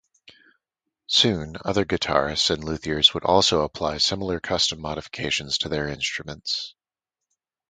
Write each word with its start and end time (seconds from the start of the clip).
Soon, 1.05 1.57
other 1.63 1.85
guitarists 1.85 2.49
and 2.49 2.63
luthiers 2.63 3.13
would 3.13 3.23
also 3.23 3.61
apply 3.61 3.99
similar 3.99 4.39
custom 4.39 4.81
modifications 4.81 5.59
to 5.59 5.69
their 5.69 5.87
instruments. 5.87 6.73